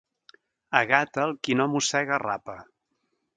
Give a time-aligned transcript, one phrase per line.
[0.79, 2.57] A Gata, el qui no mossega, arrapa.